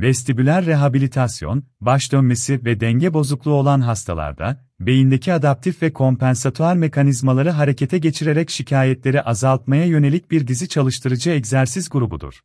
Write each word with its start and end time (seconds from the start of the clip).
Vestibüler 0.00 0.66
rehabilitasyon, 0.66 1.64
baş 1.80 2.12
dönmesi 2.12 2.64
ve 2.64 2.80
denge 2.80 3.14
bozukluğu 3.14 3.54
olan 3.54 3.80
hastalarda, 3.80 4.66
beyindeki 4.80 5.32
adaptif 5.32 5.82
ve 5.82 5.92
kompensatuar 5.92 6.76
mekanizmaları 6.76 7.50
harekete 7.50 7.98
geçirerek 7.98 8.50
şikayetleri 8.50 9.22
azaltmaya 9.22 9.84
yönelik 9.84 10.30
bir 10.30 10.46
dizi 10.46 10.68
çalıştırıcı 10.68 11.30
egzersiz 11.30 11.88
grubudur. 11.88 12.40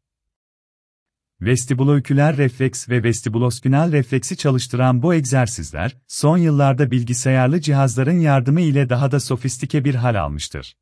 Vestibulooküler 1.41 2.38
refleks 2.38 2.89
ve 2.89 3.04
vestibulospinal 3.04 3.92
refleksi 3.92 4.37
çalıştıran 4.37 5.01
bu 5.01 5.13
egzersizler, 5.13 5.97
son 6.08 6.37
yıllarda 6.37 6.92
bilgisayarlı 6.92 7.62
cihazların 7.62 8.19
yardımı 8.19 8.62
ile 8.62 8.90
daha 8.90 9.12
da 9.12 9.19
sofistike 9.19 9.85
bir 9.85 9.96
hal 9.96 10.22
almıştır. 10.22 10.78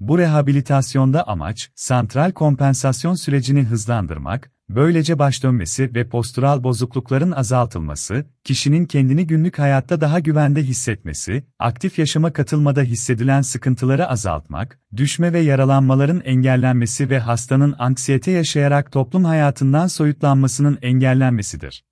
Bu 0.00 0.18
rehabilitasyonda 0.18 1.28
amaç, 1.28 1.70
santral 1.74 2.32
kompensasyon 2.32 3.14
sürecini 3.14 3.62
hızlandırmak, 3.62 4.55
böylece 4.68 5.18
baş 5.18 5.42
dönmesi 5.42 5.94
ve 5.94 6.08
postural 6.08 6.64
bozuklukların 6.64 7.32
azaltılması, 7.32 8.24
kişinin 8.44 8.86
kendini 8.86 9.26
günlük 9.26 9.58
hayatta 9.58 10.00
daha 10.00 10.20
güvende 10.20 10.62
hissetmesi, 10.62 11.44
aktif 11.58 11.98
yaşama 11.98 12.32
katılmada 12.32 12.82
hissedilen 12.82 13.42
sıkıntıları 13.42 14.08
azaltmak, 14.08 14.78
düşme 14.96 15.32
ve 15.32 15.40
yaralanmaların 15.40 16.20
engellenmesi 16.20 17.10
ve 17.10 17.18
hastanın 17.18 17.74
anksiyete 17.78 18.30
yaşayarak 18.30 18.92
toplum 18.92 19.24
hayatından 19.24 19.86
soyutlanmasının 19.86 20.78
engellenmesidir. 20.82 21.84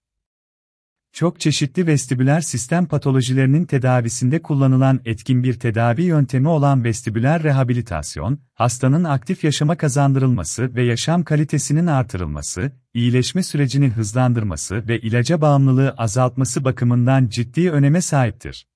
Çok 1.15 1.41
çeşitli 1.41 1.87
vestibüler 1.87 2.41
sistem 2.41 2.87
patolojilerinin 2.87 3.65
tedavisinde 3.65 4.43
kullanılan 4.43 5.01
etkin 5.05 5.43
bir 5.43 5.55
tedavi 5.55 6.03
yöntemi 6.03 6.49
olan 6.49 6.85
vestibüler 6.85 7.43
rehabilitasyon, 7.43 8.39
hastanın 8.55 9.05
aktif 9.05 9.45
yaşama 9.45 9.77
kazandırılması 9.77 10.75
ve 10.75 10.83
yaşam 10.85 11.25
kalitesinin 11.25 11.87
artırılması, 11.87 12.73
iyileşme 12.95 13.43
sürecini 13.43 13.89
hızlandırması 13.89 14.89
ve 14.89 15.01
ilaca 15.01 15.41
bağımlılığı 15.41 15.91
azaltması 15.91 16.65
bakımından 16.65 17.29
ciddi 17.29 17.71
öneme 17.71 18.01
sahiptir. 18.01 18.67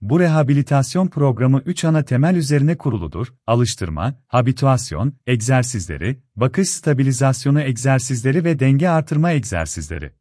Bu 0.00 0.20
rehabilitasyon 0.20 1.08
programı 1.08 1.62
3 1.66 1.84
ana 1.84 2.02
temel 2.02 2.36
üzerine 2.36 2.78
kuruludur: 2.78 3.34
alıştırma, 3.46 4.14
habituasyon, 4.26 5.12
egzersizleri, 5.26 6.22
bakış 6.36 6.68
stabilizasyonu 6.68 7.60
egzersizleri 7.60 8.44
ve 8.44 8.58
denge 8.58 8.88
artırma 8.88 9.32
egzersizleri. 9.32 10.12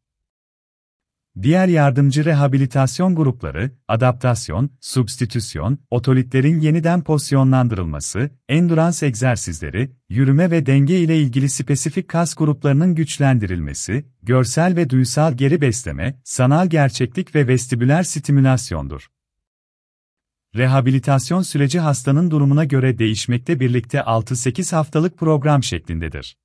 Diğer 1.41 1.67
yardımcı 1.67 2.25
rehabilitasyon 2.25 3.15
grupları, 3.15 3.71
adaptasyon, 3.87 4.69
substitüsyon, 4.79 5.79
otolitlerin 5.91 6.59
yeniden 6.59 7.03
pozisyonlandırılması, 7.03 8.29
endurance 8.49 9.05
egzersizleri, 9.05 9.91
yürüme 10.09 10.51
ve 10.51 10.65
denge 10.65 10.99
ile 10.99 11.19
ilgili 11.19 11.49
spesifik 11.49 12.07
kas 12.07 12.35
gruplarının 12.35 12.95
güçlendirilmesi, 12.95 14.05
görsel 14.23 14.75
ve 14.75 14.89
duysal 14.89 15.33
geri 15.33 15.61
besleme, 15.61 16.19
sanal 16.23 16.67
gerçeklik 16.67 17.35
ve 17.35 17.47
vestibüler 17.47 18.03
stimülasyondur. 18.03 19.07
Rehabilitasyon 20.55 21.41
süreci 21.41 21.79
hastanın 21.79 22.31
durumuna 22.31 22.65
göre 22.65 22.97
değişmekte 22.97 23.59
birlikte 23.59 23.97
6-8 23.97 24.75
haftalık 24.75 25.17
program 25.17 25.63
şeklindedir. 25.63 26.37